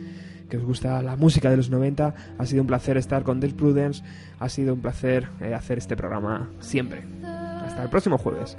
[0.51, 2.14] que os gusta la música de los 90.
[2.37, 4.05] Ha sido un placer estar con Death Prudence.
[4.39, 7.03] Ha sido un placer eh, hacer este programa siempre.
[7.24, 8.59] Hasta el próximo jueves.